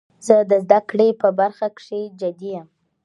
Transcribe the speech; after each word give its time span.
زه 0.25 0.35
د 0.49 0.51
زده 0.65 0.79
کړي 0.89 1.09
په 1.21 1.27
برخه 1.39 1.67
کښي 1.75 2.01
جدي 2.19 2.49
یم. 2.55 2.67